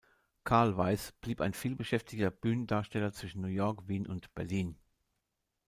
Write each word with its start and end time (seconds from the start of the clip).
Karlweis 0.45 1.11
blieb 1.21 1.41
ein 1.41 1.53
vielbeschäftigter 1.53 2.31
Bühnendarsteller 2.31 3.13
zwischen 3.13 3.41
New 3.41 3.47
York, 3.49 3.87
Wien 3.87 4.07
und 4.07 4.33
Berlin. 4.33 4.75